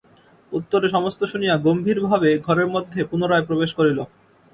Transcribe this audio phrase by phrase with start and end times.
[0.51, 3.99] উত্তরে সমস্ত শুনিয়া গম্ভীর-ভাবে ঘরের মধ্যে পুনরায় প্রবেশ করিল।